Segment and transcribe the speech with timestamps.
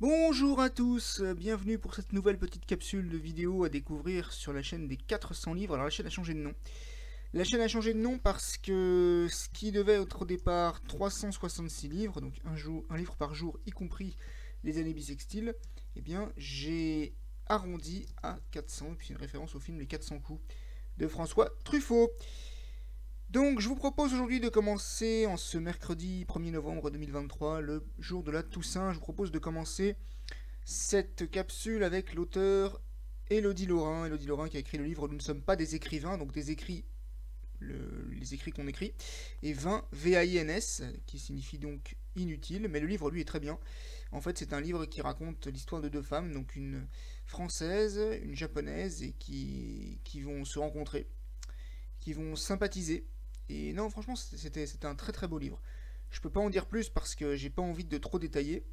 [0.00, 4.54] Bonjour à tous, euh, bienvenue pour cette nouvelle petite capsule de vidéo à découvrir sur
[4.54, 5.74] la chaîne des 400 livres.
[5.74, 6.54] Alors la chaîne a changé de nom.
[7.34, 11.88] La chaîne a changé de nom parce que ce qui devait être au départ 366
[11.88, 14.16] livres, donc un, livre par jour, y compris
[14.64, 15.54] les années bissextiles,
[15.96, 17.14] eh bien j'ai
[17.44, 20.40] arrondi à 400, puis une référence au film Les 400 coups
[20.96, 22.10] de François Truffaut.
[23.30, 28.24] Donc je vous propose aujourd'hui de commencer en ce mercredi 1er novembre 2023, le jour
[28.24, 29.94] de la Toussaint, je vous propose de commencer
[30.64, 32.80] cette capsule avec l'auteur
[33.28, 34.06] Elodie Laurin.
[34.06, 36.50] Elodie Laurin qui a écrit le livre Nous ne sommes pas des écrivains, donc des
[36.50, 36.84] écrits,
[37.60, 38.94] les écrits qu'on écrit,
[39.44, 43.60] et 20 V-A-I-N-S, qui signifie donc inutile, mais le livre lui est très bien.
[44.10, 46.84] En fait c'est un livre qui raconte l'histoire de deux femmes, donc une
[47.26, 51.06] française, une japonaise, et qui vont se rencontrer,
[52.00, 53.06] qui vont sympathiser
[53.50, 55.60] et non, franchement, c'était un très très beau livre.
[56.10, 58.64] Je peux pas en dire plus parce que j'ai pas envie de trop détailler,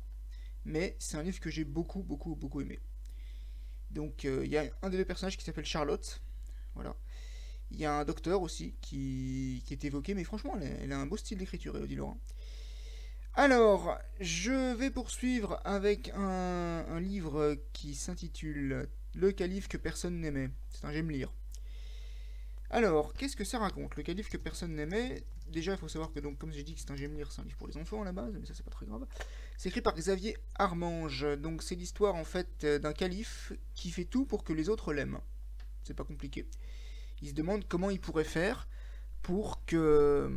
[0.66, 2.80] mais c'est un livre que j'ai beaucoup beaucoup beaucoup aimé.
[3.90, 6.22] Donc euh, il y a un des deux personnages qui s'appelle Charlotte,
[6.76, 6.96] voilà.
[7.72, 11.18] Il y a un docteur aussi qui, est évoqué, mais franchement, elle, a un beau
[11.18, 12.22] style d'écriture, Elodie Laurent.
[13.34, 20.50] Alors, je vais poursuivre avec un, un livre qui s'intitule Le calife que personne n'aimait.
[20.70, 21.34] C'est un j'aime lire.
[22.70, 23.96] Alors, qu'est-ce que ça raconte?
[23.96, 26.92] Le calife que personne n'aimait, déjà il faut savoir que, donc, comme j'ai dit c'est
[26.92, 28.72] un lire, c'est un livre pour les enfants à la base, mais ça c'est pas
[28.72, 29.06] très grave.
[29.58, 34.26] C'est écrit par Xavier Armange, donc c'est l'histoire en fait d'un calife qui fait tout
[34.26, 35.20] pour que les autres l'aiment.
[35.84, 36.46] C'est pas compliqué.
[37.22, 38.68] Il se demande comment il pourrait faire
[39.22, 40.30] pour que,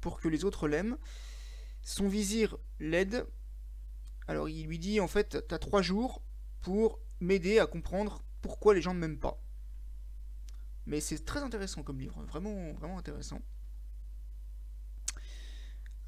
[0.00, 0.96] pour que les autres l'aiment.
[1.82, 3.26] Son vizir l'aide.
[4.28, 6.22] Alors il lui dit en fait, t'as trois jours
[6.60, 9.42] pour m'aider à comprendre pourquoi les gens ne m'aiment pas.
[10.90, 13.40] Mais c'est très intéressant comme livre, vraiment, vraiment intéressant.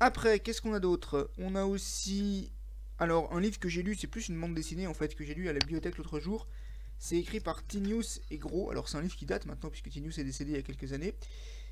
[0.00, 1.30] Après, qu'est-ce qu'on a d'autre?
[1.38, 2.52] On a aussi...
[2.98, 5.34] Alors, un livre que j'ai lu, c'est plus une bande dessinée en fait, que j'ai
[5.34, 6.48] lu à la bibliothèque l'autre jour.
[6.98, 8.70] C'est écrit par Tinius et Gros.
[8.70, 10.92] Alors, c'est un livre qui date maintenant, puisque Tinius est décédé il y a quelques
[10.92, 11.14] années.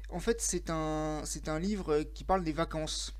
[0.08, 3.12] En fait, c'est un, c'est un livre qui parle des vacances.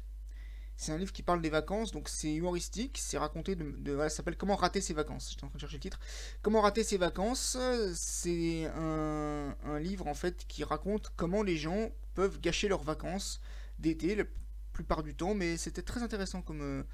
[0.80, 4.38] C'est un livre qui parle des vacances, donc c'est humoristique, c'est raconté de, ça s'appelle
[4.38, 5.28] Comment rater ses vacances.
[5.28, 6.00] J'étais en train de chercher le titre.
[6.40, 7.58] Comment rater ses vacances,
[7.94, 13.42] c'est un, livre en fait qui raconte comment les gens peuvent gâcher leurs vacances
[13.78, 14.24] d'été la
[14.72, 16.86] plupart du temps, mais c'était très intéressant comme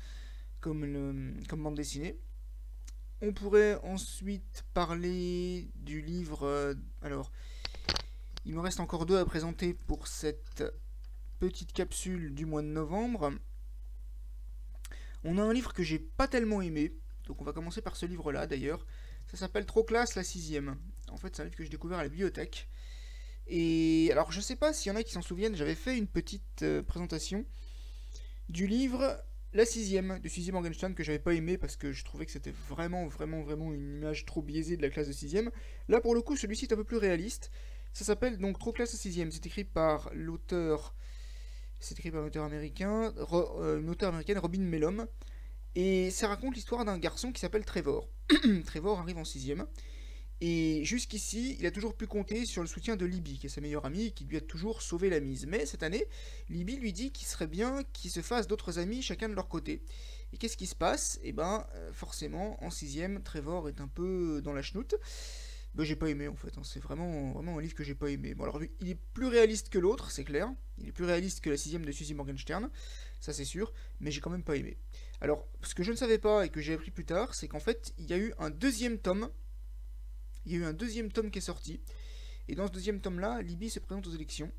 [0.60, 2.18] comme, comme bande dessinée.
[3.22, 6.42] On pourrait ensuite parler du livre.
[6.42, 7.30] Euh, alors,
[8.44, 10.64] il me reste encore deux à présenter pour cette
[11.38, 13.30] petite capsule du mois de novembre.
[15.28, 16.94] On a un livre que j'ai pas tellement aimé,
[17.26, 18.86] donc on va commencer par ce livre-là d'ailleurs.
[19.26, 20.76] Ça s'appelle Trop classe la sixième.
[21.10, 22.68] En fait, c'est un livre que j'ai découvert à la bibliothèque.
[23.48, 26.06] Et alors, je sais pas s'il y en a qui s'en souviennent, j'avais fait une
[26.06, 27.44] petite euh, présentation
[28.48, 29.20] du livre
[29.52, 32.54] La sixième, du sixième Morgenstern que j'avais pas aimé parce que je trouvais que c'était
[32.68, 35.50] vraiment, vraiment, vraiment une image trop biaisée de la classe de sixième.
[35.88, 37.50] Là, pour le coup, celui-ci est un peu plus réaliste.
[37.92, 39.32] Ça s'appelle donc Trop classe la sixième.
[39.32, 40.94] C'est écrit par l'auteur
[41.80, 45.06] c'est écrit par un auteur américain, euh, une auteure américaine, Robin Mellom.
[45.74, 48.08] Et ça raconte l'histoire d'un garçon qui s'appelle Trevor.
[48.66, 49.66] Trevor arrive en sixième.
[50.40, 53.62] Et jusqu'ici, il a toujours pu compter sur le soutien de Libby, qui est sa
[53.62, 55.46] meilleure amie, qui lui a toujours sauvé la mise.
[55.46, 56.06] Mais cette année,
[56.50, 59.82] Libby lui dit qu'il serait bien qu'ils se fassent d'autres amis, chacun de leur côté.
[60.32, 61.18] Et qu'est-ce qui se passe?
[61.22, 64.94] Eh ben, euh, forcément, en sixième, Trevor est un peu dans la chenoute.
[65.76, 66.62] Ben, j'ai pas aimé en fait, hein.
[66.64, 68.34] c'est vraiment, vraiment un livre que j'ai pas aimé.
[68.34, 71.50] Bon alors il est plus réaliste que l'autre, c'est clair, il est plus réaliste que
[71.50, 72.70] la sixième de Suzy Morgenstern,
[73.20, 74.78] ça c'est sûr, mais j'ai quand même pas aimé.
[75.20, 77.60] Alors, ce que je ne savais pas et que j'ai appris plus tard, c'est qu'en
[77.60, 79.28] fait, il y a eu un deuxième tome,
[80.46, 81.82] il y a eu un deuxième tome qui est sorti,
[82.48, 84.50] et dans ce deuxième tome-là, Libby se présente aux élections,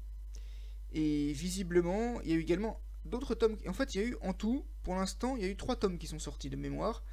[0.93, 4.17] et visiblement, il y a eu également d'autres tomes, en fait, il y a eu
[4.21, 7.03] en tout, pour l'instant, il y a eu trois tomes qui sont sortis de mémoire,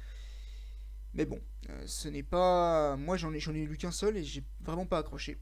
[1.15, 1.39] mais bon,
[1.69, 2.97] euh, ce n'est pas.
[2.97, 5.37] Moi, j'en ai, lu qu'un seul et j'ai vraiment pas accroché.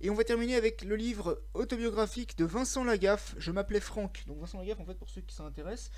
[0.00, 3.34] Et on va terminer avec le livre autobiographique de Vincent Lagaffe.
[3.36, 4.22] Je m'appelais Franck.
[4.26, 5.90] Donc, Vincent Lagaffe, en fait, pour ceux qui s'intéressent,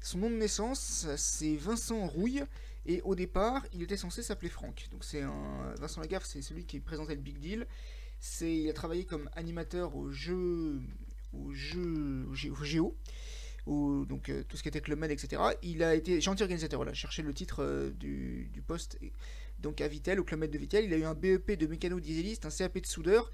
[0.00, 2.44] son nom de naissance, c'est Vincent Rouille.
[2.84, 4.88] Et au départ, il était censé s'appeler Franck.
[4.92, 5.74] Donc, c'est un.
[5.78, 7.66] Vincent Lagaffe, c'est celui qui présentait le Big Deal.
[8.42, 10.82] Il a travaillé comme animateur au jeu.
[11.32, 12.26] au jeu.
[12.28, 12.96] au géo
[13.66, 15.40] ou donc euh, tout ce qui était Club Med, etc.
[15.62, 18.98] Il a été gentil organisateur, voilà, chercher le titre euh, du, poste.
[19.60, 22.46] donc à Vitel, au Club Med de Vitel, il a eu un BEP de mécano-dieseliste,
[22.46, 23.30] un CAP de soudeur.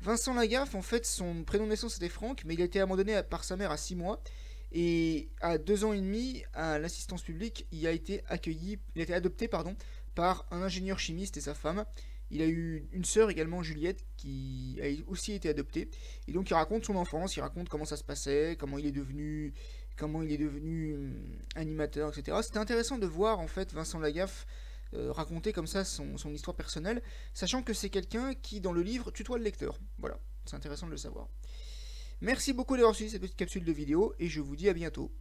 [0.00, 3.20] Vincent Lagaffe, en fait, son prénom de naissance était Franck, mais il a été abandonné
[3.28, 4.22] par sa mère à 6 mois.
[4.70, 9.04] Et à 2 ans et demi, à l'assistance publique, il a été accueilli, il a
[9.04, 9.74] été adopté, pardon,
[10.14, 11.84] par un ingénieur chimiste et sa femme.
[12.30, 15.90] Il a eu une sœur également, Juliette, qui a aussi été adoptée.
[16.26, 18.92] Et donc il raconte son enfance, il raconte comment ça se passait, comment il est
[18.92, 19.54] devenu,
[19.96, 22.36] comment il est devenu hum, animateur, etc.
[22.42, 24.46] C'était intéressant de voir en fait Vincent Lagaffe
[24.94, 27.02] euh, raconter comme ça son, son, histoire personnelle,
[27.34, 29.78] sachant que c'est quelqu'un qui dans le livre tutoie le lecteur.
[29.98, 31.28] Voilà, c'est intéressant de le savoir.
[32.20, 35.12] Merci beaucoup d'avoir suivi cette petite capsule de vidéo et je vous dis à bientôt.